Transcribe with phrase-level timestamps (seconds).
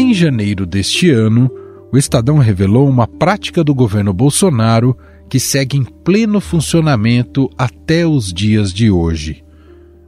[0.00, 1.50] Em janeiro deste ano,
[1.92, 4.96] o Estadão revelou uma prática do governo Bolsonaro
[5.28, 9.42] que segue em pleno funcionamento até os dias de hoje.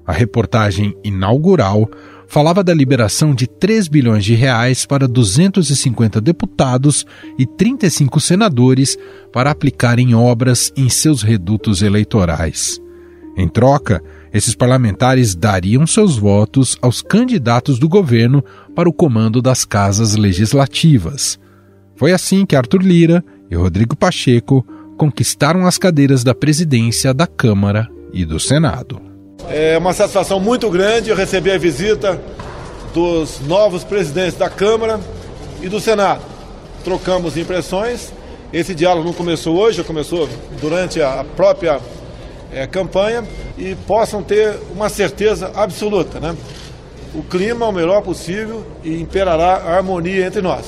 [0.07, 1.91] A reportagem inaugural
[2.29, 7.05] falava da liberação de 3 bilhões de reais para 250 deputados
[7.37, 8.97] e 35 senadores
[9.33, 12.81] para aplicar em obras em seus redutos eleitorais.
[13.37, 14.03] Em troca,
[14.33, 21.39] esses parlamentares dariam seus votos aos candidatos do governo para o comando das casas legislativas.
[21.97, 24.65] Foi assim que Arthur Lira e Rodrigo Pacheco
[24.97, 29.01] conquistaram as cadeiras da presidência da Câmara e do Senado.
[29.49, 32.21] É uma satisfação muito grande receber a visita
[32.93, 35.01] dos novos presidentes da Câmara
[35.63, 36.23] e do Senado.
[36.85, 38.13] Trocamos impressões.
[38.53, 40.29] Esse diálogo não começou hoje, começou
[40.61, 41.81] durante a própria
[42.53, 43.25] é, campanha
[43.57, 46.37] e possam ter uma certeza absoluta, né?
[47.15, 50.65] O clima é o melhor possível e imperará a harmonia entre nós.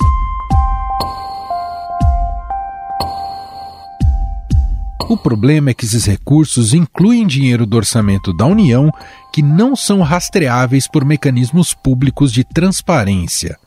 [5.09, 8.91] O problema é que esses recursos incluem dinheiro do orçamento da União
[9.33, 13.59] que não são rastreáveis por mecanismos públicos de transparência.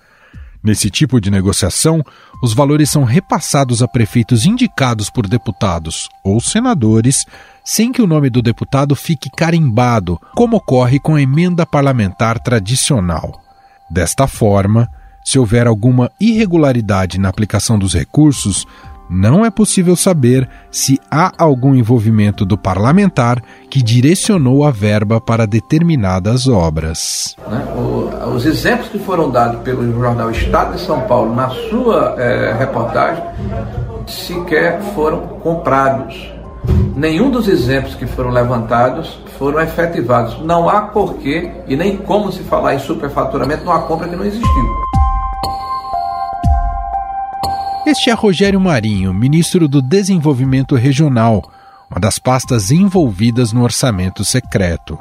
[0.63, 2.03] Nesse tipo de negociação,
[2.41, 7.23] os valores são repassados a prefeitos indicados por deputados ou senadores,
[7.65, 13.41] sem que o nome do deputado fique carimbado, como ocorre com a emenda parlamentar tradicional.
[13.89, 14.87] Desta forma,
[15.23, 18.67] se houver alguma irregularidade na aplicação dos recursos,
[19.09, 25.45] não é possível saber se há algum envolvimento do parlamentar que direcionou a verba para
[25.45, 27.35] determinadas obras.
[27.49, 27.65] Né?
[28.35, 33.23] os exemplos que foram dados pelo jornal Estado de São Paulo na sua é, reportagem
[34.07, 36.34] sequer foram comprados.
[36.95, 40.39] Nenhum dos exemplos que foram levantados foram efetivados.
[40.41, 44.85] Não há porquê e nem como se falar em superfaturamento numa compra que não existiu.
[47.85, 51.43] Este é Rogério Marinho, ministro do Desenvolvimento Regional,
[51.91, 54.97] uma das pastas envolvidas no orçamento secreto.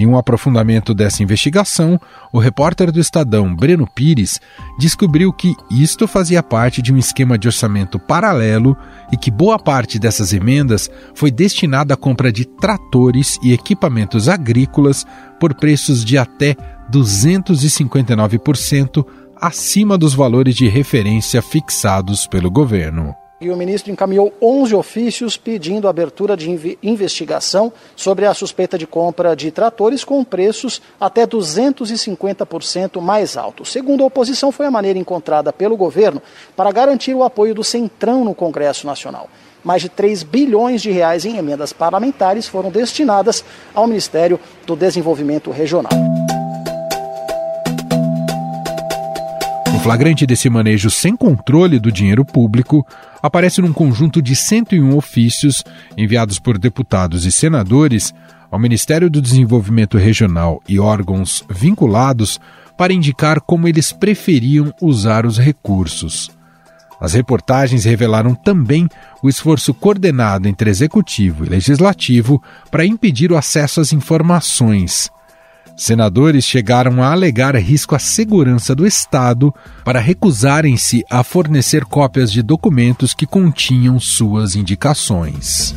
[0.00, 2.00] Em um aprofundamento dessa investigação,
[2.32, 4.40] o repórter do Estadão, Breno Pires,
[4.78, 8.74] descobriu que isto fazia parte de um esquema de orçamento paralelo
[9.12, 15.04] e que boa parte dessas emendas foi destinada à compra de tratores e equipamentos agrícolas
[15.38, 16.56] por preços de até
[16.90, 19.06] 259%
[19.36, 23.19] acima dos valores de referência fixados pelo governo.
[23.40, 29.34] E o ministro encaminhou 11 ofícios pedindo abertura de investigação sobre a suspeita de compra
[29.34, 33.72] de tratores com preços até 250% mais altos.
[33.72, 36.20] Segundo a oposição, foi a maneira encontrada pelo governo
[36.54, 39.26] para garantir o apoio do Centrão no Congresso Nacional.
[39.64, 43.42] Mais de 3 bilhões de reais em emendas parlamentares foram destinadas
[43.74, 45.92] ao Ministério do Desenvolvimento Regional.
[49.80, 52.86] Flagrante desse manejo sem controle do dinheiro público
[53.22, 55.64] aparece num conjunto de 101 ofícios
[55.96, 58.12] enviados por deputados e senadores
[58.50, 62.38] ao Ministério do Desenvolvimento Regional e órgãos vinculados
[62.76, 66.30] para indicar como eles preferiam usar os recursos.
[67.00, 68.86] As reportagens revelaram também
[69.22, 75.10] o esforço coordenado entre executivo e legislativo para impedir o acesso às informações
[75.80, 79.50] Senadores chegaram a alegar risco à segurança do Estado
[79.82, 85.74] para recusarem-se a fornecer cópias de documentos que continham suas indicações.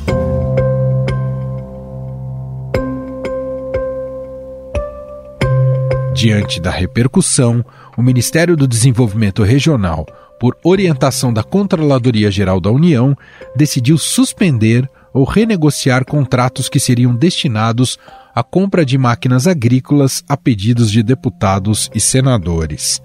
[6.13, 7.63] Diante da repercussão,
[7.95, 10.05] o Ministério do Desenvolvimento Regional,
[10.37, 13.17] por orientação da Controladoria Geral da União,
[13.55, 17.97] decidiu suspender ou renegociar contratos que seriam destinados
[18.33, 23.01] a compra de máquinas agrícolas a pedidos de deputados e senadores.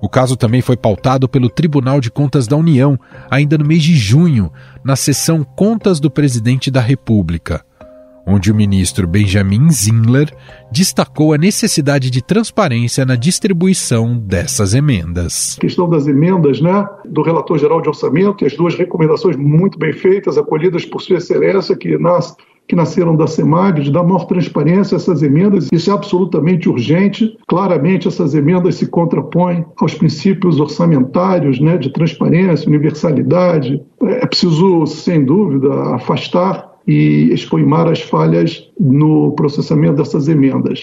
[0.00, 2.98] O caso também foi pautado pelo Tribunal de Contas da União,
[3.30, 4.50] ainda no mês de junho,
[4.84, 7.64] na sessão Contas do Presidente da República,
[8.26, 10.34] onde o ministro Benjamin Zindler
[10.72, 15.56] destacou a necessidade de transparência na distribuição dessas emendas.
[15.58, 19.78] A questão das emendas, né, do relator geral de orçamento e as duas recomendações muito
[19.78, 22.34] bem feitas, acolhidas por Sua Excelência, que nas
[22.68, 25.68] que nasceram da SEMAG, de dar maior transparência a essas emendas.
[25.72, 27.36] Isso é absolutamente urgente.
[27.46, 33.82] Claramente, essas emendas se contrapõem aos princípios orçamentários né, de transparência, universalidade.
[34.02, 40.80] É preciso, sem dúvida, afastar e expoimar as falhas no processamento dessas emendas.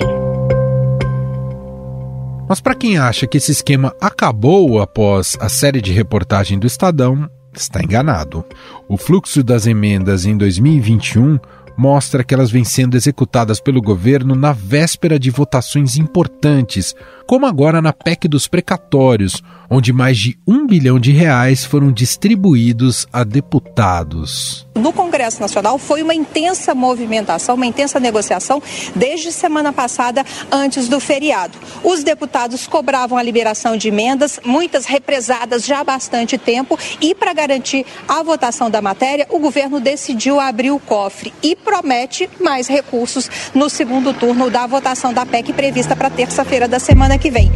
[2.48, 7.30] Mas para quem acha que esse esquema acabou após a série de reportagem do Estadão,
[7.54, 8.44] está enganado.
[8.88, 11.38] O fluxo das emendas em 2021
[11.80, 16.94] mostra que elas vêm sendo executadas pelo governo na véspera de votações importantes,
[17.30, 23.06] como agora na PEC dos precatórios, onde mais de um bilhão de reais foram distribuídos
[23.14, 24.68] a deputados.
[24.74, 28.64] No Congresso Nacional foi uma intensa movimentação, uma intensa negociação
[28.96, 31.56] desde semana passada, antes do feriado.
[31.84, 37.34] Os deputados cobravam a liberação de emendas, muitas represadas já há bastante tempo, e para
[37.34, 43.30] garantir a votação da matéria, o governo decidiu abrir o cofre e promete mais recursos
[43.54, 47.52] no segundo turno da votação da PEC prevista para terça-feira da semana que vem.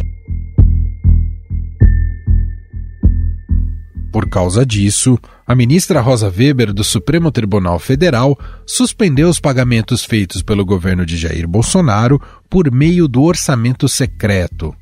[4.12, 10.40] Por causa disso, a ministra Rosa Weber do Supremo Tribunal Federal suspendeu os pagamentos feitos
[10.40, 14.72] pelo governo de Jair Bolsonaro por meio do orçamento secreto.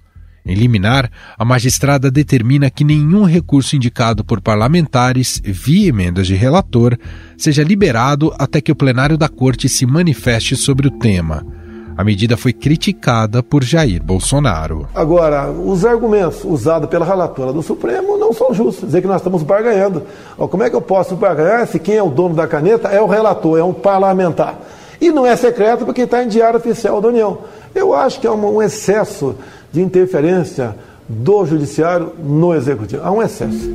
[0.44, 6.98] Em liminar, a magistrada determina que nenhum recurso indicado por parlamentares, via emendas de relator,
[7.38, 11.42] seja liberado até que o plenário da Corte se manifeste sobre o tema.
[11.96, 14.88] A medida foi criticada por Jair Bolsonaro.
[14.94, 18.86] Agora, os argumentos usados pela relatora do Supremo não são justos.
[18.86, 20.02] Dizer que nós estamos barganhando.
[20.36, 23.06] Como é que eu posso barganhar se quem é o dono da caneta é o
[23.06, 24.58] relator, é um parlamentar?
[25.00, 27.38] E não é secreto porque está em diário oficial da União.
[27.74, 29.34] Eu acho que é um excesso
[29.70, 30.74] de interferência
[31.08, 33.02] do judiciário no executivo.
[33.04, 33.70] Há um excesso.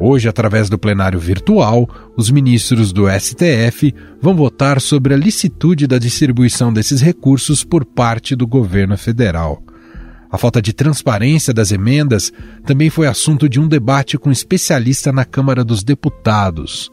[0.00, 5.98] Hoje, através do plenário virtual, os ministros do STF vão votar sobre a licitude da
[5.98, 9.62] distribuição desses recursos por parte do governo federal.
[10.28, 12.32] A falta de transparência das emendas
[12.66, 16.90] também foi assunto de um debate com um especialista na Câmara dos Deputados.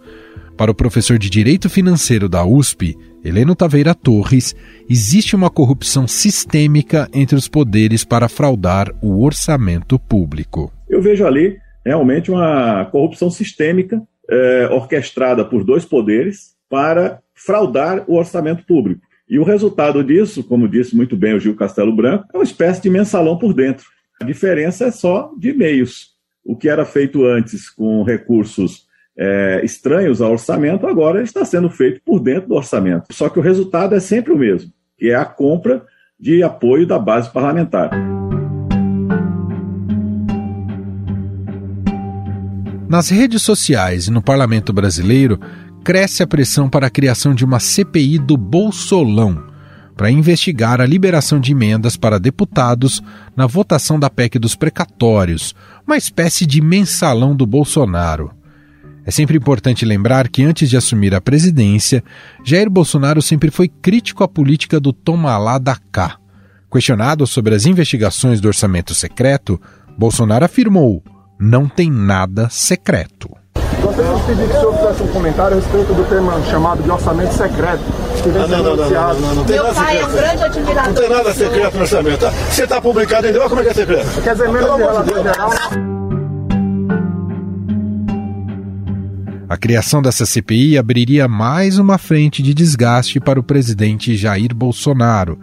[0.55, 4.55] Para o professor de Direito Financeiro da USP, Heleno Taveira Torres,
[4.87, 10.71] existe uma corrupção sistêmica entre os poderes para fraudar o orçamento público.
[10.87, 13.99] Eu vejo ali realmente uma corrupção sistêmica
[14.29, 19.01] é, orquestrada por dois poderes para fraudar o orçamento público.
[19.27, 22.81] E o resultado disso, como disse muito bem o Gil Castelo Branco, é uma espécie
[22.81, 23.85] de mensalão por dentro.
[24.21, 26.15] A diferença é só de meios.
[26.43, 28.85] O que era feito antes com recursos
[29.17, 33.11] é, estranhos ao orçamento, agora está sendo feito por dentro do orçamento.
[33.11, 35.85] Só que o resultado é sempre o mesmo, que é a compra
[36.19, 37.89] de apoio da base parlamentar.
[42.87, 45.39] Nas redes sociais e no parlamento brasileiro,
[45.83, 49.43] cresce a pressão para a criação de uma CPI do Bolsolão,
[49.97, 53.01] para investigar a liberação de emendas para deputados
[53.35, 55.55] na votação da PEC dos precatórios,
[55.85, 58.31] uma espécie de mensalão do Bolsonaro.
[59.03, 62.03] É sempre importante lembrar que antes de assumir a presidência,
[62.43, 66.17] Jair Bolsonaro sempre foi crítico à política do toma lá da cá.
[66.71, 69.59] Questionado sobre as investigações do orçamento secreto,
[69.97, 71.03] Bolsonaro afirmou:
[71.39, 73.29] não tem nada secreto.
[73.81, 76.89] Gostaria de pedir que o senhor fizesse um comentário a respeito do tema chamado de
[76.89, 77.83] orçamento secreto.
[78.23, 80.03] Que vem ah, não, não, não, não, não, não, tem Meu nada pai secreto.
[80.03, 80.85] é um grande admirador.
[80.85, 82.19] Não tem nada secreto no orçamento.
[82.19, 82.31] Tá?
[82.31, 84.21] Se está publicado ainda, como é que é secreto?
[84.21, 85.51] Quer dizer, menos de relator geral.
[89.47, 95.39] A criação dessa CPI abriria mais uma frente de desgaste para o presidente Jair Bolsonaro,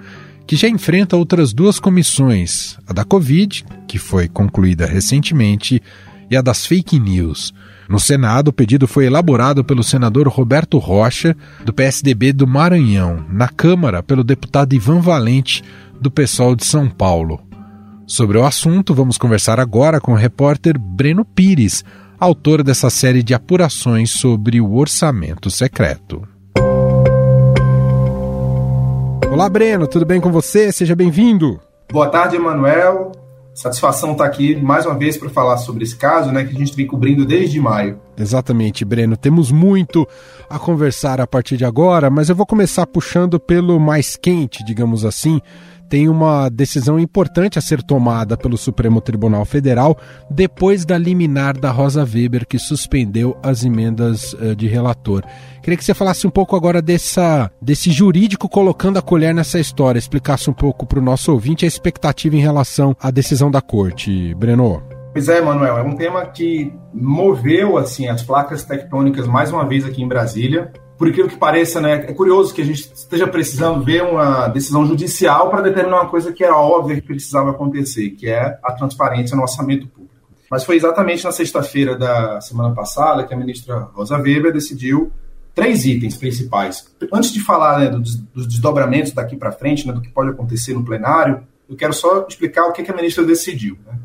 [0.47, 5.83] que já enfrenta outras duas comissões, a da Covid, que foi concluída recentemente,
[6.31, 7.53] e a das fake news.
[7.89, 13.49] No Senado, o pedido foi elaborado pelo senador Roberto Rocha, do PSDB do Maranhão, na
[13.49, 15.63] Câmara, pelo deputado Ivan Valente,
[16.01, 17.41] do PSOL de São Paulo.
[18.06, 21.84] Sobre o assunto, vamos conversar agora com o repórter Breno Pires,
[22.19, 26.27] autor dessa série de apurações sobre o orçamento secreto.
[29.32, 30.70] Olá, Breno, tudo bem com você?
[30.70, 31.58] Seja bem-vindo.
[31.91, 33.12] Boa tarde, Emanuel.
[33.55, 36.77] Satisfação estar aqui mais uma vez para falar sobre esse caso, né, que a gente
[36.77, 37.98] vem cobrindo desde maio.
[38.15, 39.17] Exatamente, Breno.
[39.17, 40.06] Temos muito
[40.51, 45.03] a conversar a partir de agora, mas eu vou começar puxando pelo mais quente, digamos
[45.03, 45.41] assim,
[45.93, 49.99] tem uma decisão importante a ser tomada pelo Supremo Tribunal Federal
[50.31, 55.22] depois da liminar da Rosa Weber, que suspendeu as emendas uh, de relator.
[55.63, 59.99] Queria que você falasse um pouco agora dessa, desse jurídico colocando a colher nessa história,
[59.99, 64.34] explicasse um pouco para o nosso ouvinte a expectativa em relação à decisão da corte.
[64.34, 64.82] Breno.
[65.13, 69.84] Pois é, Manuel, é um tema que moveu assim as placas tectônicas mais uma vez
[69.84, 70.72] aqui em Brasília
[71.03, 74.87] por aquilo que pareça, né, é curioso que a gente esteja precisando ver uma decisão
[74.87, 79.35] judicial para determinar uma coisa que era óbvia que precisava acontecer, que é a transparência
[79.35, 80.15] no orçamento público.
[80.49, 85.11] Mas foi exatamente na sexta-feira da semana passada que a ministra Rosa Weber decidiu
[85.53, 86.89] três itens principais.
[87.13, 90.73] Antes de falar né, dos, dos, desdobramentos daqui para frente, né, do que pode acontecer
[90.73, 93.77] no plenário, eu quero só explicar o que, que a ministra decidiu.
[93.85, 93.99] Né?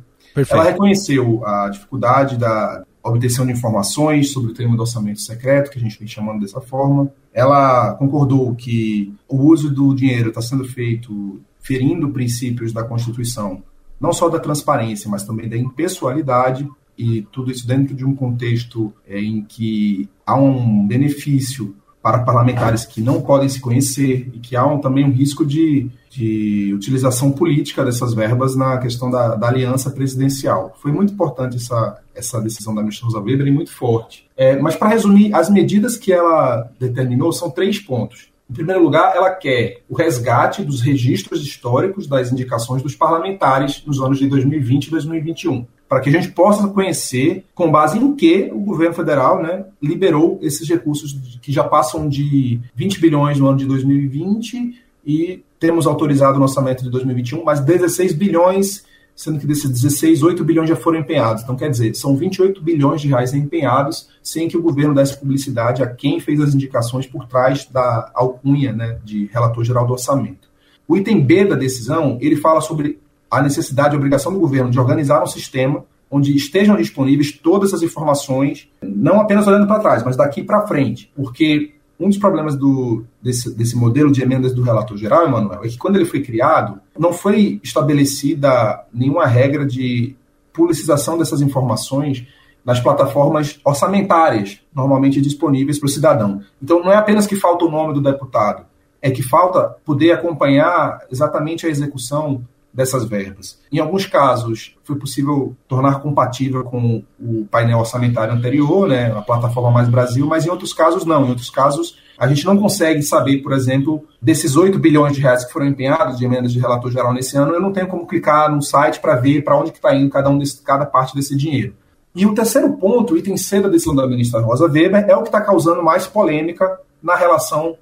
[0.50, 5.78] Ela reconheceu a dificuldade da obtenção de informações sobre o tema do orçamento secreto, que
[5.78, 7.12] a gente vem chamando dessa forma.
[7.34, 13.62] Ela concordou que o uso do dinheiro está sendo feito ferindo princípios da Constituição,
[14.00, 18.92] não só da transparência, mas também da impessoalidade, e tudo isso dentro de um contexto
[19.08, 24.56] é, em que há um benefício para parlamentares que não podem se conhecer e que
[24.56, 29.48] há um, também um risco de, de utilização política dessas verbas na questão da, da,
[29.48, 30.76] aliança presidencial.
[30.82, 34.26] Foi muito importante essa, essa decisão da ministra Rosa Weber e muito forte.
[34.38, 38.30] É, mas, para resumir, as medidas que ela determinou são três pontos.
[38.50, 44.00] Em primeiro lugar, ela quer o resgate dos registros históricos das indicações dos parlamentares nos
[44.00, 48.50] anos de 2020 e 2021 para que a gente possa conhecer com base em que
[48.52, 53.58] o governo federal né, liberou esses recursos que já passam de 20 bilhões no ano
[53.58, 59.70] de 2020 e temos autorizado no orçamento de 2021 mais 16 bilhões, sendo que desses
[59.70, 61.42] 16, 8 bilhões já foram empenhados.
[61.42, 65.82] Então, quer dizer, são 28 bilhões de reais empenhados sem que o governo desse publicidade
[65.82, 70.48] a quem fez as indicações por trás da alcunha né, de relator geral do orçamento.
[70.86, 74.80] O item B da decisão, ele fala sobre a necessidade e obrigação do governo de
[74.80, 80.16] organizar um sistema onde estejam disponíveis todas as informações, não apenas olhando para trás, mas
[80.16, 84.96] daqui para frente, porque um dos problemas do, desse, desse modelo de emendas do relator
[84.98, 90.16] geral, Emanuel, é que quando ele foi criado, não foi estabelecida nenhuma regra de
[90.54, 92.26] publicização dessas informações
[92.64, 96.42] nas plataformas orçamentárias, normalmente disponíveis para o cidadão.
[96.62, 98.66] Então, não é apenas que falta o nome do deputado,
[99.02, 102.44] é que falta poder acompanhar exatamente a execução
[102.78, 103.58] dessas verbas.
[103.72, 109.72] Em alguns casos, foi possível tornar compatível com o painel orçamentário anterior, né, a plataforma
[109.72, 111.26] Mais Brasil, mas em outros casos não.
[111.26, 115.44] Em outros casos, a gente não consegue saber, por exemplo, desses 8 bilhões de reais
[115.44, 118.54] que foram empenhados de emendas de relator geral nesse ano, eu não tenho como clicar
[118.54, 121.74] no site para ver para onde está indo cada, um desse, cada parte desse dinheiro.
[122.14, 125.24] E o terceiro ponto, o item C da decisão da ministra Rosa Weber, é o
[125.24, 127.76] que está causando mais polêmica na relação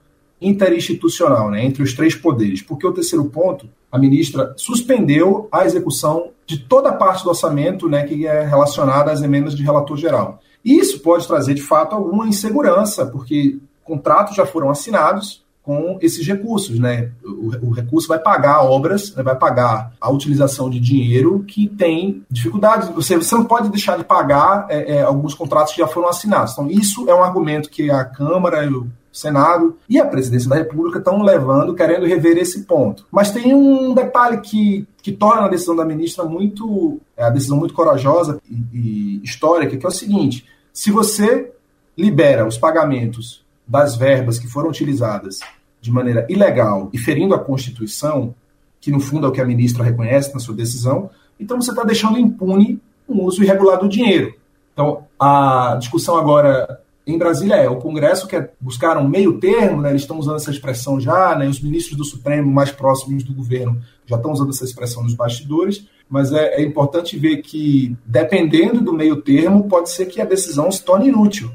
[0.47, 2.61] interinstitucional, né, entre os três poderes.
[2.61, 7.89] Porque o terceiro ponto, a ministra suspendeu a execução de toda a parte do orçamento
[7.89, 10.39] né, que é relacionada às emendas de relator geral.
[10.63, 16.25] E isso pode trazer, de fato, alguma insegurança, porque contratos já foram assinados com esses
[16.27, 17.11] recursos, né?
[17.23, 22.23] O, o recurso vai pagar obras, né, vai pagar a utilização de dinheiro que tem
[22.29, 22.89] dificuldades.
[22.89, 26.53] Você, você não pode deixar de pagar é, é, alguns contratos que já foram assinados.
[26.53, 30.57] Então, isso é um argumento que a Câmara e o Senado e a presidência da
[30.57, 33.07] República estão levando, querendo rever esse ponto.
[33.09, 37.57] Mas tem um detalhe que, que torna a decisão da ministra muito, é a decisão
[37.57, 41.53] muito corajosa e, e histórica, que é o seguinte: se você
[41.97, 45.39] libera os pagamentos das verbas que foram utilizadas
[45.79, 48.35] de maneira ilegal e ferindo a Constituição,
[48.81, 51.83] que no fundo é o que a ministra reconhece na sua decisão, então você está
[51.83, 54.33] deixando impune um uso irregular do dinheiro.
[54.73, 59.91] Então, a discussão agora em Brasília é o Congresso quer buscar um meio termo, né,
[59.91, 63.79] eles estão usando essa expressão já, né, os ministros do Supremo mais próximos do governo
[64.05, 68.93] já estão usando essa expressão nos bastidores, mas é, é importante ver que, dependendo do
[68.93, 71.51] meio termo, pode ser que a decisão se torne inútil,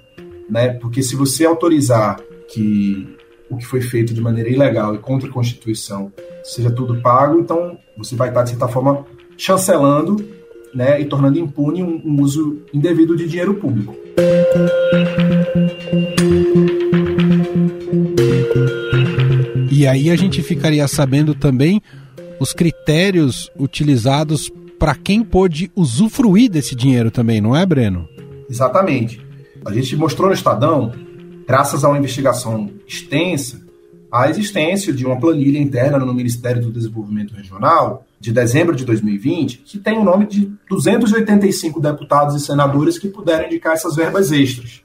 [0.49, 3.17] né, porque se você autorizar que
[3.49, 6.13] o que foi feito de maneira ilegal e contra a Constituição
[6.45, 9.05] seja tudo pago, então você vai estar, de certa forma,
[9.37, 10.25] chancelando
[10.73, 13.97] né, e tornando impune um, um uso indevido de dinheiro público.
[19.71, 21.81] E aí a gente ficaria sabendo também
[22.39, 28.09] os critérios utilizados para quem pôde usufruir desse dinheiro também, não é, Breno?
[28.49, 29.21] Exatamente.
[29.65, 30.93] A gente mostrou no Estadão,
[31.47, 33.61] graças a uma investigação extensa,
[34.11, 39.63] a existência de uma planilha interna no Ministério do Desenvolvimento Regional, de dezembro de 2020,
[39.65, 44.83] que tem o nome de 285 deputados e senadores que puderam indicar essas verbas extras.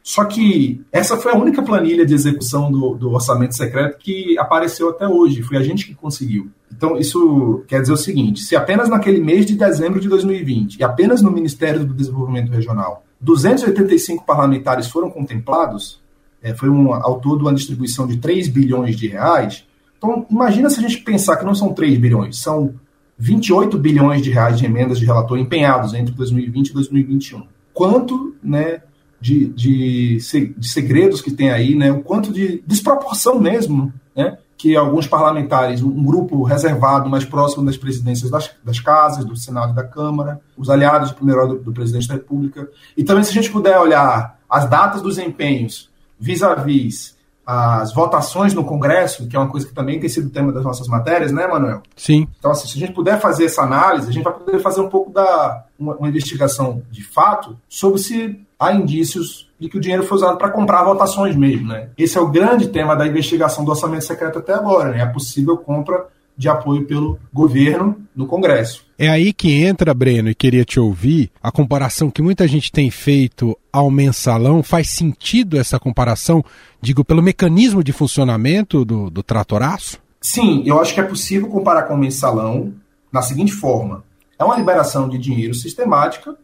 [0.00, 4.88] Só que essa foi a única planilha de execução do, do, orçamento secreto que apareceu
[4.88, 5.42] até hoje.
[5.42, 6.50] Foi a gente que conseguiu.
[6.74, 10.84] Então, isso quer dizer o seguinte: se apenas naquele mês de dezembro de 2020 e
[10.84, 16.00] apenas no Ministério do Desenvolvimento Regional 285 parlamentares foram contemplados,
[16.40, 19.66] é, foi um, ao todo uma distribuição de 3 bilhões de reais.
[19.98, 22.74] Então, imagina se a gente pensar que não são 3 bilhões, são
[23.18, 27.42] 28 bilhões de reais de emendas de relator empenhados entre 2020 e 2021.
[27.74, 28.80] Quanto né,
[29.20, 30.16] de, de,
[30.56, 35.82] de segredos que tem aí, né, o quanto de desproporção mesmo né, que alguns parlamentares,
[35.82, 40.40] um grupo reservado mais próximo das presidências das, das casas, do Senado e da Câmara,
[40.56, 42.68] os aliados de primeiro do, do presidente da República.
[42.96, 45.88] E também, se a gente puder olhar as datas dos empenhos
[46.18, 47.16] vis-à-vis
[47.50, 50.86] as votações no Congresso, que é uma coisa que também tem sido tema das nossas
[50.86, 51.80] matérias, né, Manuel?
[51.96, 52.28] Sim.
[52.38, 54.88] Então, assim, se a gente puder fazer essa análise, a gente vai poder fazer um
[54.90, 60.02] pouco da, uma, uma investigação de fato sobre se há indícios de que o dinheiro
[60.02, 61.68] foi usado para comprar votações mesmo.
[61.68, 61.88] Né?
[61.96, 65.02] Esse é o grande tema da investigação do orçamento secreto até agora, né?
[65.02, 66.04] a possível compra
[66.38, 68.86] de apoio pelo governo no Congresso.
[68.96, 72.92] É aí que entra, Breno, e queria te ouvir, a comparação que muita gente tem
[72.92, 74.62] feito ao mensalão.
[74.62, 76.44] Faz sentido essa comparação,
[76.80, 79.98] digo, pelo mecanismo de funcionamento do, do tratoraço?
[80.20, 82.72] Sim, eu acho que é possível comparar com o mensalão
[83.10, 84.04] na seguinte forma:
[84.38, 86.36] é uma liberação de dinheiro sistemática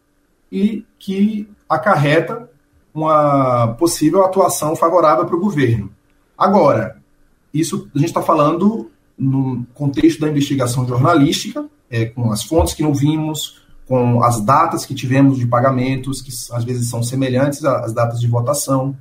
[0.51, 2.51] e que acarreta
[2.93, 5.91] uma possível atuação favorável para o governo.
[6.37, 6.97] Agora,
[7.53, 12.83] isso a gente está falando no contexto da investigação jornalística, é, com as fontes que
[12.83, 17.93] não vimos, com as datas que tivemos de pagamentos, que às vezes são semelhantes às
[17.93, 18.97] datas de votação.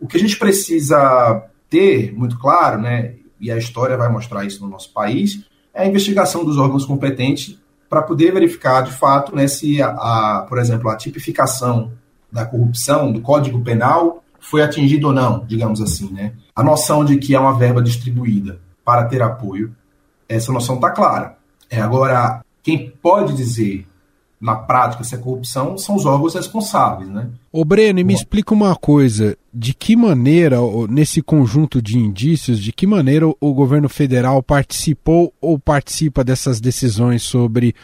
[0.00, 4.62] O que a gente precisa ter muito claro, né, e a história vai mostrar isso
[4.62, 9.48] no nosso país, é a investigação dos órgãos competentes para poder verificar de fato né,
[9.48, 11.92] se, a, a, por exemplo, a tipificação
[12.30, 16.12] da corrupção do Código Penal foi atingida ou não, digamos assim.
[16.12, 16.32] Né?
[16.54, 19.70] A noção de que é uma verba distribuída para ter apoio,
[20.26, 21.36] essa noção está clara.
[21.68, 23.86] É, agora, quem pode dizer
[24.40, 27.28] na prática se é corrupção são os órgãos responsáveis, né?
[27.52, 30.56] Ô Breno, me explica uma coisa, de que maneira,
[30.88, 37.22] nesse conjunto de indícios, de que maneira o governo federal participou ou participa dessas decisões
[37.22, 37.74] sobre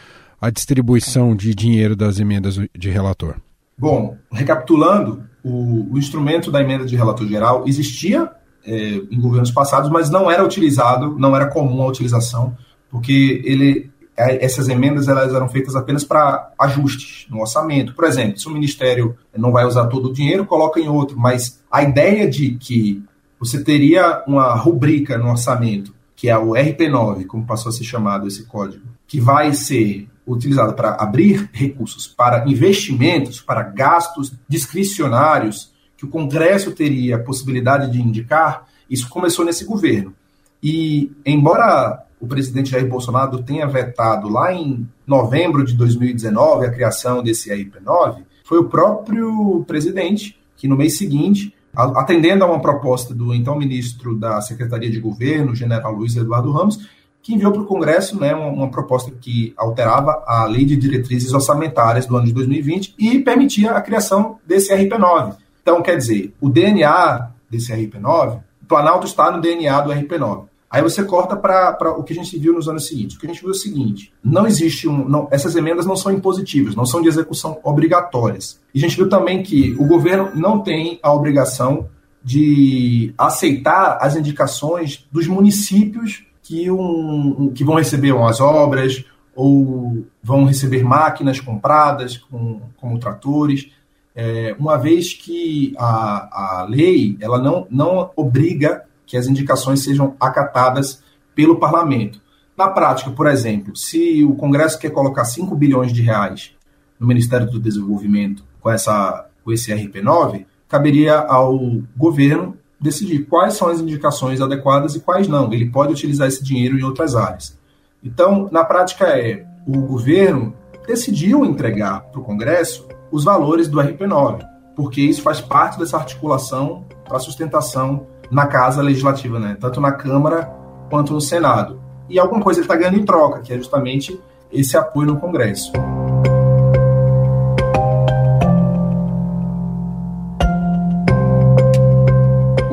[0.41, 3.35] a distribuição de dinheiro das emendas de relator?
[3.77, 8.31] Bom, recapitulando, o, o instrumento da emenda de relator geral existia
[8.65, 12.55] é, em governos passados, mas não era utilizado, não era comum a utilização,
[12.89, 17.93] porque ele, é, essas emendas elas eram feitas apenas para ajustes no orçamento.
[17.93, 21.61] Por exemplo, se o ministério não vai usar todo o dinheiro, coloca em outro, mas
[21.71, 23.03] a ideia de que
[23.39, 28.27] você teria uma rubrica no orçamento, que é o RP9, como passou a ser chamado
[28.27, 36.05] esse código, que vai ser utilizado para abrir recursos para investimentos, para gastos discricionários que
[36.05, 40.13] o Congresso teria a possibilidade de indicar, isso começou nesse governo.
[40.61, 47.21] E, embora o presidente Jair Bolsonaro tenha vetado lá em novembro de 2019 a criação
[47.21, 53.33] desse RP9, foi o próprio presidente que, no mês seguinte, atendendo a uma proposta do
[53.33, 56.79] então ministro da Secretaria de Governo, general Luiz Eduardo Ramos,
[57.21, 61.33] que enviou para o Congresso né, uma, uma, proposta que alterava a Lei de Diretrizes
[61.33, 65.35] Orçamentárias do ano de 2020 e permitia a criação desse RP9.
[65.65, 70.45] Então, quer dizer, o DNA desse RP9, o Planalto está no DNA do RP9.
[70.69, 73.17] Aí você corta para o que a gente viu nos anos seguintes.
[73.17, 75.09] O que a gente viu é o seguinte: não existe um.
[75.09, 78.61] Não, essas emendas não são impositivas, não são de execução obrigatórias.
[78.75, 81.89] E a gente viu também que o governo não tem a obrigação
[82.23, 89.03] de aceitar as indicações dos municípios que, um, que vão receber umas obras
[89.35, 93.71] ou vão receber máquinas compradas com, como tratores
[94.15, 100.15] é, uma vez que a, a lei ela não, não obriga que as indicações sejam
[100.19, 101.03] acatadas
[101.35, 102.21] pelo parlamento.
[102.57, 106.51] Na prática, por exemplo, se o Congresso quer colocar 5 bilhões de reais
[106.97, 111.59] no Ministério do Desenvolvimento com, essa, com esse RP9, caberia ao
[111.95, 115.51] governo decidir quais são as indicações adequadas e quais não.
[115.51, 117.57] Ele pode utilizar esse dinheiro em outras áreas.
[118.01, 120.53] Então, na prática, é o governo
[120.87, 126.85] decidiu entregar para o Congresso os valores do RP9, porque isso faz parte dessa articulação
[127.07, 129.57] para sustentação na Casa Legislativa, né?
[129.59, 130.51] tanto na Câmara
[130.89, 131.81] quanto no Senado.
[132.09, 134.19] E alguma coisa ele está ganhando em troca, que é justamente
[134.51, 135.71] esse apoio no Congresso.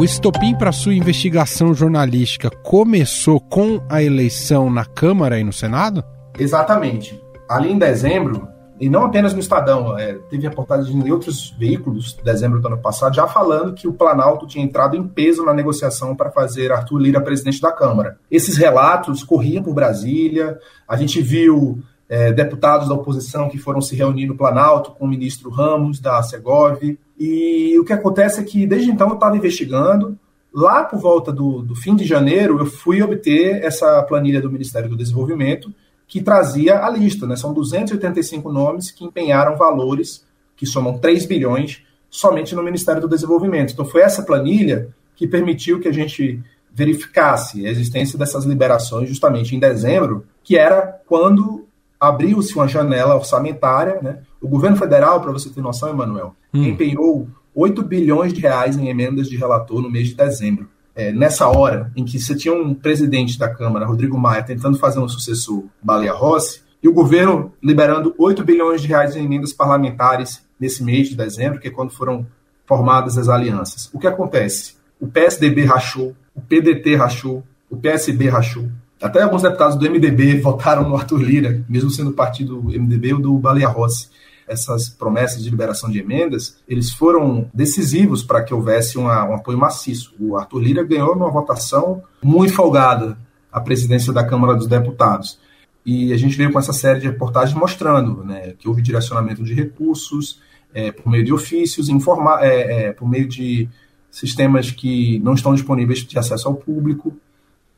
[0.02, 6.04] O estopim para sua investigação jornalística começou com a eleição na Câmara e no Senado?
[6.36, 7.22] Exatamente.
[7.48, 8.48] Ali em dezembro,
[8.82, 13.14] e não apenas no Estadão, é, teve reportagem em outros veículos, dezembro do ano passado,
[13.14, 17.20] já falando que o Planalto tinha entrado em peso na negociação para fazer Arthur Lira
[17.20, 18.18] presidente da Câmara.
[18.28, 23.94] Esses relatos corriam por Brasília, a gente viu é, deputados da oposição que foram se
[23.94, 26.82] reunir no Planalto com o ministro Ramos, da Segov,
[27.16, 30.18] e o que acontece é que desde então eu estava investigando,
[30.52, 34.90] lá por volta do, do fim de janeiro eu fui obter essa planilha do Ministério
[34.90, 35.72] do Desenvolvimento,
[36.12, 37.26] que trazia a lista.
[37.26, 37.36] Né?
[37.36, 40.22] São 285 nomes que empenharam valores
[40.54, 43.72] que somam 3 bilhões somente no Ministério do Desenvolvimento.
[43.72, 46.38] Então foi essa planilha que permitiu que a gente
[46.70, 51.66] verificasse a existência dessas liberações justamente em dezembro, que era quando
[51.98, 53.98] abriu-se uma janela orçamentária.
[54.02, 54.18] Né?
[54.38, 56.62] O governo federal, para você ter noção, Emanuel, hum.
[56.62, 61.48] empenhou 8 bilhões de reais em emendas de relator no mês de dezembro é, nessa
[61.48, 65.64] hora em que você tinha um presidente da Câmara, Rodrigo Maia, tentando fazer um sucessor,
[65.82, 71.08] Baleia Rossi, e o governo liberando 8 bilhões de reais em emendas parlamentares nesse mês
[71.08, 72.26] de dezembro, que é quando foram
[72.66, 73.88] formadas as alianças.
[73.92, 74.74] O que acontece?
[75.00, 78.68] O PSDB rachou, o PDT rachou, o PSB rachou.
[79.00, 83.20] Até alguns deputados do MDB votaram no Arthur Lira, mesmo sendo partido do MDB ou
[83.20, 84.08] do Baleia Rossi.
[84.46, 89.58] Essas promessas de liberação de emendas, eles foram decisivos para que houvesse uma, um apoio
[89.58, 90.14] maciço.
[90.18, 93.16] O Arthur Lira ganhou numa votação muito folgada
[93.50, 95.38] a presidência da Câmara dos Deputados.
[95.84, 99.52] E a gente veio com essa série de reportagens mostrando né, que houve direcionamento de
[99.52, 100.40] recursos
[100.72, 103.68] é, por meio de ofícios, informa é, é, por meio de
[104.10, 107.16] sistemas que não estão disponíveis de acesso ao público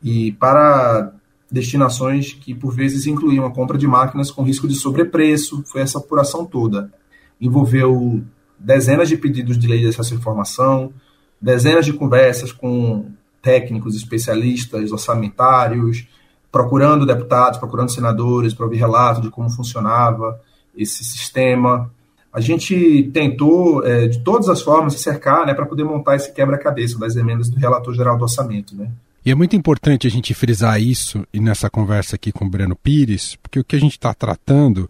[0.02, 1.12] e para
[1.50, 5.62] destinações que por vezes incluíam a compra de máquinas com risco de sobrepreço.
[5.66, 6.92] Foi essa apuração toda.
[7.40, 8.22] Envolveu
[8.58, 10.92] dezenas de pedidos de lei de acesso à informação,
[11.40, 13.06] dezenas de conversas com
[13.42, 16.08] técnicos, especialistas, orçamentários,
[16.50, 20.40] procurando deputados, procurando senadores para ouvir relatos de como funcionava
[20.76, 21.90] esse sistema.
[22.32, 26.32] A gente tentou, é, de todas as formas, se cercar né, para poder montar esse
[26.32, 28.74] quebra-cabeça das emendas do relator geral do orçamento.
[28.74, 28.90] Né?
[29.24, 32.76] E é muito importante a gente frisar isso e nessa conversa aqui com o Breno
[32.76, 34.88] Pires, porque o que a gente está tratando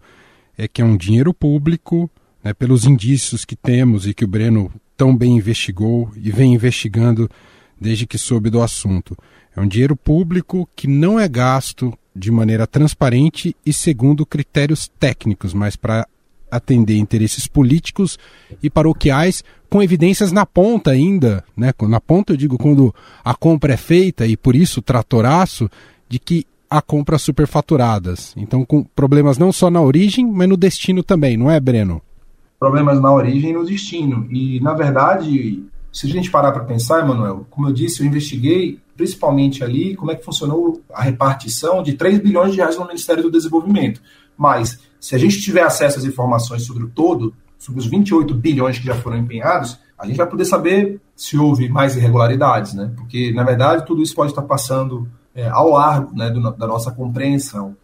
[0.57, 2.11] é que é um dinheiro público,
[2.43, 7.29] né, pelos indícios que temos e que o Breno tão bem investigou e vem investigando
[7.79, 9.17] desde que soube do assunto.
[9.55, 15.53] É um dinheiro público que não é gasto de maneira transparente e segundo critérios técnicos,
[15.53, 16.05] mas para
[16.51, 18.19] atender interesses políticos
[18.61, 19.45] e paroquiais
[19.75, 21.73] com evidências na ponta ainda, né?
[21.81, 25.69] Na ponta eu digo quando a compra é feita e por isso tratoraço
[26.07, 28.33] de que há compras superfaturadas.
[28.37, 32.01] Então com problemas não só na origem, mas no destino também, não é, Breno?
[32.57, 34.25] Problemas na origem e no destino.
[34.31, 35.61] E na verdade,
[35.91, 40.09] se a gente parar para pensar, Emanuel, como eu disse, eu investiguei principalmente ali como
[40.09, 44.01] é que funcionou a repartição de 3 bilhões de reais no Ministério do Desenvolvimento.
[44.37, 48.77] Mas, se a gente tiver acesso às informações sobre o todo, sobre os 28 bilhões
[48.77, 52.91] que já foram empenhados, a gente vai poder saber se houve mais irregularidades, né?
[52.95, 56.91] Porque, na verdade, tudo isso pode estar passando é, ao largo né, do, da nossa
[56.91, 57.75] compreensão.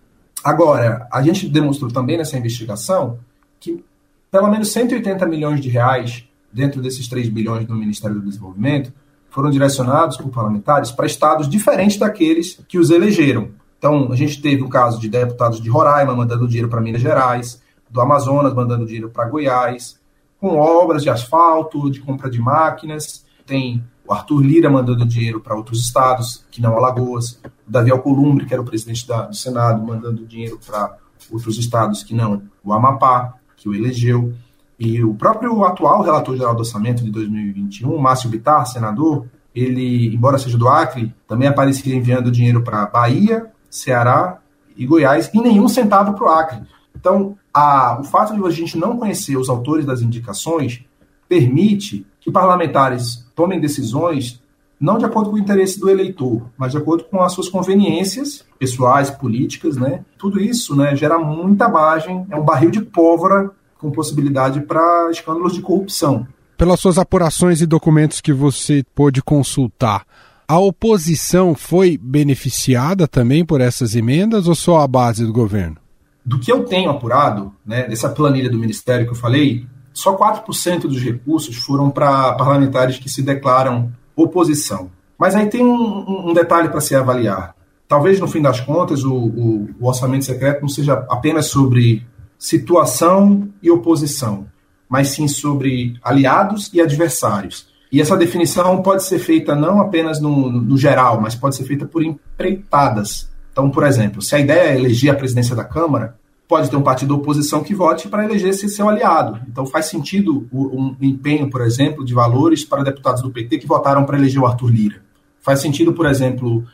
[0.44, 3.20] Agora, a gente demonstrou também nessa investigação
[3.60, 3.84] que
[4.32, 8.94] pelo menos 180 milhões de reais dentro desses 3 bilhões do Ministério do Desenvolvimento,
[9.30, 13.50] foram direcionados por parlamentares para estados diferentes daqueles que os elegeram.
[13.78, 17.62] Então, a gente teve o caso de deputados de Roraima mandando dinheiro para Minas Gerais,
[17.92, 20.00] do Amazonas mandando dinheiro para Goiás,
[20.40, 23.26] com obras de asfalto, de compra de máquinas.
[23.46, 27.40] Tem o Arthur Lira mandando dinheiro para outros estados, que não Alagoas.
[27.68, 30.98] O Davi Alcolumbre, que era o presidente da, do Senado, mandando dinheiro para
[31.32, 34.34] outros estados que não o Amapá, que o elegeu.
[34.80, 40.38] E o próprio atual relator geral do orçamento de 2021, Márcio Bittar, senador, ele, embora
[40.40, 44.40] seja do Acre, também aparecia enviando dinheiro para Bahia, Ceará
[44.76, 46.62] e Goiás e nenhum centavo para o Acre.
[46.96, 50.84] Então, a, o fato de a gente não conhecer os autores das indicações
[51.28, 54.42] permite que parlamentares tomem decisões
[54.80, 58.44] não de acordo com o interesse do eleitor, mas de acordo com as suas conveniências
[58.58, 60.04] pessoais, políticas, né?
[60.18, 65.54] Tudo isso, né, gera muita margem, é um barril de pólvora com possibilidade para escândalos
[65.54, 66.26] de corrupção.
[66.58, 70.04] Pelas suas apurações e documentos que você pôde consultar,
[70.48, 75.81] a oposição foi beneficiada também por essas emendas ou só a base do governo?
[76.24, 80.82] Do que eu tenho apurado, né, dessa planilha do Ministério que eu falei, só 4%
[80.82, 84.92] dos recursos foram para parlamentares que se declaram oposição.
[85.18, 87.56] Mas aí tem um, um detalhe para se avaliar.
[87.88, 92.06] Talvez, no fim das contas, o, o, o orçamento secreto não seja apenas sobre
[92.40, 94.48] situação e oposição,
[94.90, 97.68] mas sim sobre aliados e adversários.
[97.92, 101.86] E essa definição pode ser feita não apenas no, no, geral, mas pode ser feita
[101.86, 103.30] por empreitadas.
[103.52, 106.16] Então, por exemplo, se a ideia é eleger a presidência da Câmara,
[106.48, 109.40] pode ter um partido da oposição que vote para eleger esse seu aliado.
[109.48, 114.06] Então, faz sentido um empenho, por exemplo, de valores para deputados do PT que votaram
[114.06, 115.02] para eleger o Arthur Lira.
[115.40, 116.66] Faz sentido, por exemplo,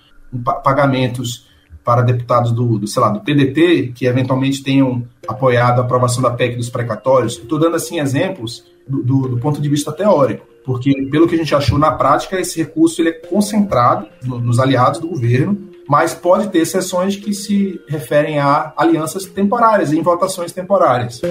[0.63, 1.47] pagamentos
[1.83, 6.31] para deputados do, do, sei lá, do PDT, que eventualmente tenham apoiado a aprovação da
[6.31, 7.37] PEC dos precatórios.
[7.37, 11.37] Estou dando, assim, exemplos do, do, do, ponto de vista teórico, porque, pelo que a
[11.37, 16.13] gente achou na prática, esse recurso ele é concentrado no, nos aliados do governo, mas
[16.13, 21.21] pode ter exceções que se referem a alianças temporárias, em votações temporárias.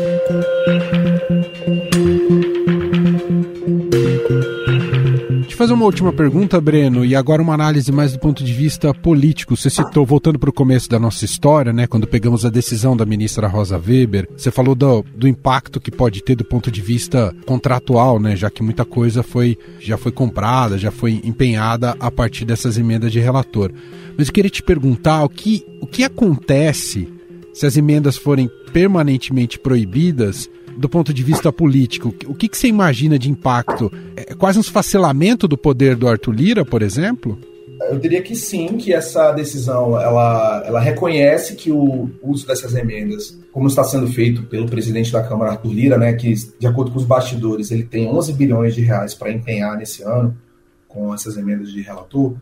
[5.67, 9.57] Fazer uma última pergunta, Breno, e agora uma análise mais do ponto de vista político.
[9.57, 13.05] Você citou, voltando para o começo da nossa história, né, quando pegamos a decisão da
[13.05, 17.35] ministra Rosa Weber, você falou do, do impacto que pode ter do ponto de vista
[17.45, 22.45] contratual, né, já que muita coisa foi, já foi comprada, já foi empenhada a partir
[22.45, 23.73] dessas emendas de relator.
[24.17, 27.09] Mas eu queria te perguntar o que, o que acontece
[27.53, 32.69] se as emendas forem permanentemente proibidas, do ponto de vista político, o que, que você
[32.69, 33.91] imagina de impacto?
[34.17, 37.39] É quase um esfacelamento do poder do Arthur Lira, por exemplo?
[37.91, 43.39] Eu diria que sim, que essa decisão ela, ela reconhece que o uso dessas emendas,
[43.53, 46.99] como está sendo feito pelo presidente da Câmara, Arthur Lira, né, que de acordo com
[46.99, 50.37] os bastidores ele tem 11 bilhões de reais para empenhar nesse ano
[50.89, 52.35] com essas emendas de relator,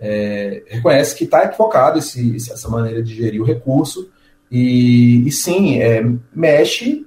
[0.00, 4.08] é, reconhece que está equivocado esse, essa maneira de gerir o recurso
[4.50, 7.06] e, e sim, é, mexe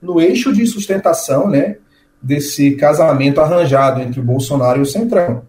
[0.00, 1.76] no eixo de sustentação né,
[2.22, 5.42] desse casamento arranjado entre o Bolsonaro e o Centrão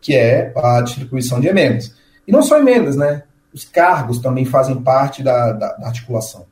[0.00, 1.94] que é a distribuição de emendas.
[2.26, 3.24] E não só emendas, né?
[3.52, 6.46] Os cargos também fazem parte da, da, da articulação.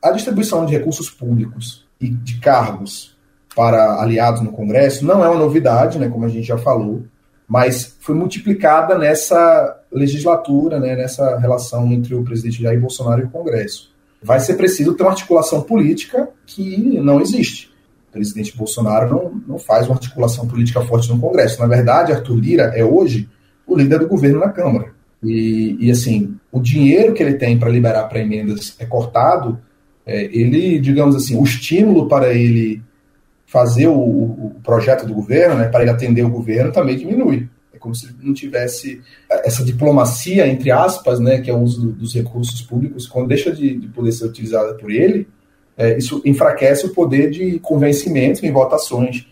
[0.00, 3.16] A distribuição de recursos públicos e de cargos
[3.56, 7.04] para aliados no Congresso não é uma novidade, né, como a gente já falou,
[7.48, 13.30] mas foi multiplicada nessa legislatura, né, nessa relação entre o presidente Jair Bolsonaro e o
[13.30, 13.93] Congresso.
[14.24, 17.74] Vai ser preciso ter uma articulação política que não existe
[18.14, 21.60] presidente Bolsonaro não, não faz uma articulação política forte no Congresso.
[21.60, 23.28] Na verdade, Arthur Lira é hoje
[23.66, 24.94] o líder do governo na Câmara.
[25.20, 29.58] E, e assim, o dinheiro que ele tem para liberar para emendas é cortado,
[30.06, 32.80] é, ele, digamos assim, o estímulo para ele
[33.46, 37.48] fazer o, o, projeto do governo, né, para ele atender o governo, também diminui.
[37.84, 42.62] Como se não tivesse essa diplomacia, entre aspas, né, que é o uso dos recursos
[42.62, 45.28] públicos, quando deixa de, de poder ser utilizada por ele,
[45.76, 49.26] é, isso enfraquece o poder de convencimento em votações.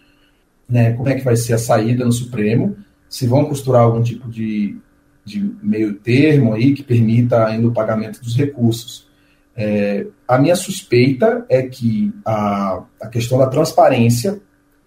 [0.69, 0.93] Né?
[0.93, 2.77] Como é que vai ser a saída no Supremo?
[3.09, 4.77] Se vão costurar algum tipo de,
[5.25, 9.09] de meio termo aí que permita ainda o pagamento dos recursos.
[9.57, 14.43] É, a minha suspeita é que a, a questão da transparência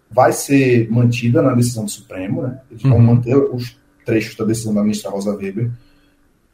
[0.09, 2.59] vai ser mantida na decisão do Supremo, né?
[2.69, 3.03] Eles vão uhum.
[3.03, 5.71] manter os trechos da decisão da ministra Rosa Weber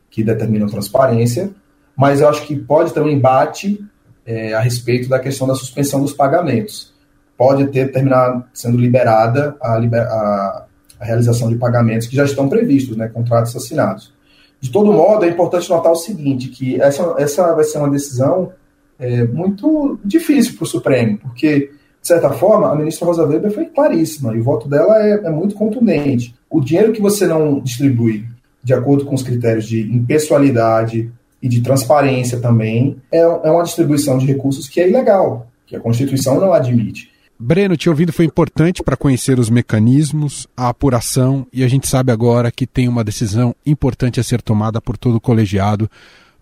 [0.10, 1.52] que determinam transparência,
[1.96, 3.84] mas eu acho que pode ter um embate
[4.26, 6.94] é, a respeito da questão da suspensão dos pagamentos.
[7.38, 10.66] Pode ter terminado sendo liberada a, a,
[11.00, 14.14] a realização de pagamentos que já estão previstos, né, contratos assinados.
[14.60, 18.54] De todo modo, é importante notar o seguinte, que essa, essa vai ser uma decisão
[19.00, 23.66] é, muito difícil para o Supremo, porque, de certa forma, a ministra Rosa Weber foi
[23.66, 26.34] claríssima, e o voto dela é, é muito contundente.
[26.50, 28.26] O dinheiro que você não distribui
[28.64, 31.12] de acordo com os critérios de impessoalidade,
[31.42, 35.80] e de transparência também, é, é uma distribuição de recursos que é ilegal, que a
[35.80, 37.10] Constituição não admite.
[37.40, 42.12] Breno, te ouvindo foi importante para conhecer os mecanismos, a apuração, e a gente sabe
[42.12, 45.90] agora que tem uma decisão importante a ser tomada por todo o colegiado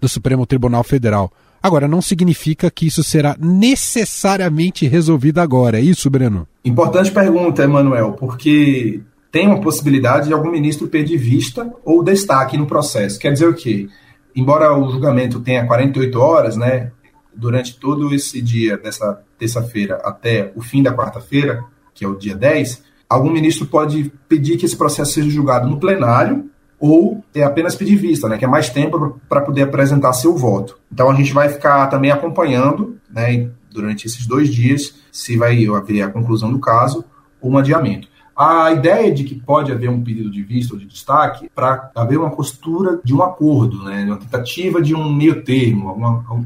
[0.02, 1.32] do Supremo Tribunal Federal.
[1.62, 6.48] Agora, não significa que isso será necessariamente resolvido agora, é isso, Breno?
[6.64, 12.66] Importante pergunta, Emanuel, porque tem uma possibilidade de algum ministro perder vista ou destaque no
[12.66, 13.20] processo.
[13.20, 13.88] Quer dizer o quê?
[14.36, 16.92] embora o julgamento tenha 48 horas, né,
[17.36, 22.36] durante todo esse dia, dessa terça-feira até o fim da quarta-feira, que é o dia
[22.36, 27.76] 10, algum ministro pode pedir que esse processo seja julgado no plenário ou é apenas
[27.76, 30.80] pedir vista, né, que é mais tempo para poder apresentar seu voto.
[30.92, 36.02] Então a gente vai ficar também acompanhando, né, durante esses dois dias, se vai haver
[36.02, 37.04] a conclusão do caso
[37.42, 38.08] ou um adiamento.
[38.36, 42.18] A ideia de que pode haver um pedido de vista ou de destaque para haver
[42.18, 45.94] uma postura de um acordo, né, uma tentativa de um meio termo,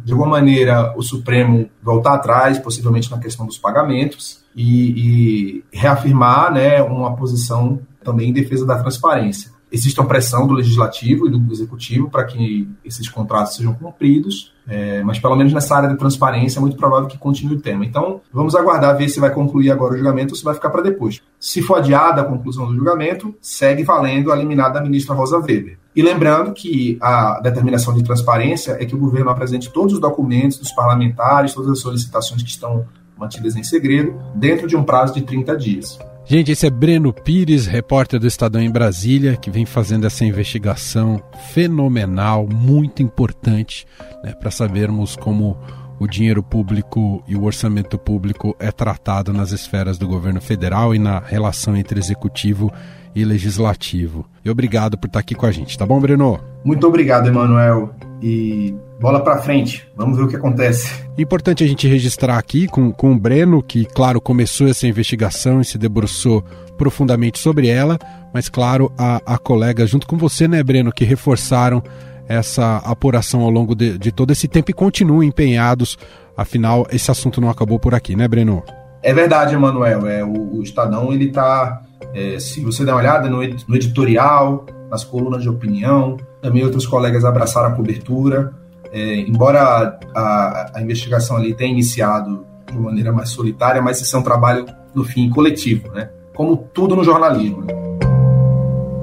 [0.04, 6.52] de alguma maneira o Supremo voltar atrás, possivelmente na questão dos pagamentos, e, e reafirmar
[6.52, 11.52] né, uma posição também em defesa da transparência existe uma pressão do legislativo e do
[11.52, 16.60] executivo para que esses contratos sejam cumpridos, é, mas pelo menos nessa área de transparência
[16.60, 17.84] é muito provável que continue o tema.
[17.84, 20.84] Então, vamos aguardar ver se vai concluir agora o julgamento ou se vai ficar para
[20.84, 21.24] depois.
[21.40, 25.80] Se for adiada a conclusão do julgamento, segue valendo a liminar da ministra Rosa Weber.
[25.96, 30.58] E lembrando que a determinação de transparência é que o governo apresente todos os documentos
[30.60, 32.86] dos parlamentares, todas as solicitações que estão
[33.18, 36.00] mantidas em segredo, dentro de um prazo de 30 dias.
[36.26, 41.22] Gente, esse é Breno Pires, repórter do Estadão em Brasília, que vem fazendo essa investigação
[41.52, 43.86] fenomenal, muito importante,
[44.24, 45.58] né, para sabermos como
[46.00, 51.00] o dinheiro público e o orçamento público é tratado nas esferas do governo federal e
[51.00, 54.26] na relação entre executivo e legislativo.
[54.46, 56.40] E obrigado por estar aqui com a gente, tá bom, Breno?
[56.64, 57.94] Muito obrigado, Emanuel.
[58.22, 61.04] E bola para frente, vamos ver o que acontece.
[61.18, 65.66] Importante a gente registrar aqui com, com o Breno, que, claro, começou essa investigação e
[65.66, 66.42] se debruçou
[66.78, 68.00] profundamente sobre ela,
[68.34, 71.84] mas, claro, a, a colega, junto com você, né, Breno, que reforçaram
[72.28, 75.98] essa apuração ao longo de, de todo esse tempo e continuam empenhados,
[76.36, 78.64] afinal, esse assunto não acabou por aqui, né, Breno?
[79.02, 80.08] É verdade, Emanuel.
[80.08, 81.82] É, o, o Estadão, ele está,
[82.14, 86.86] é, se você der uma olhada no, no editorial, nas colunas de opinião, também outros
[86.86, 88.54] colegas abraçaram a cobertura.
[88.92, 94.16] É, embora a, a, a, investigação ali tenha iniciado de maneira mais solitária, mas isso
[94.16, 96.10] é um trabalho, no fim, coletivo, né?
[96.36, 97.64] Como tudo no jornalismo.
[97.64, 97.74] Né?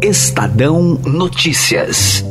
[0.02, 2.24] Estadão Notícias.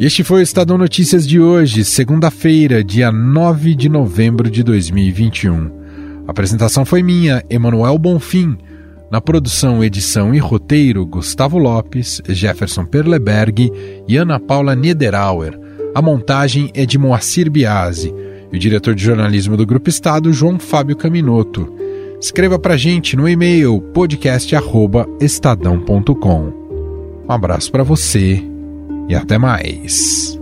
[0.00, 5.77] Este foi o Estadão Notícias de hoje, segunda-feira, dia 9 de novembro de 2021.
[6.28, 8.58] A apresentação foi minha, Emanuel Bonfim.
[9.10, 13.72] Na produção, edição e roteiro, Gustavo Lopes, Jefferson Perleberg
[14.06, 15.58] e Ana Paula Niederauer.
[15.94, 18.14] A montagem é de Moacir Biasi
[18.52, 21.74] e o diretor de jornalismo do Grupo Estado, João Fábio Caminoto.
[22.20, 26.52] Escreva para gente no e-mail podcast@estadão.com.
[27.26, 28.44] Um abraço para você
[29.08, 30.37] e até mais.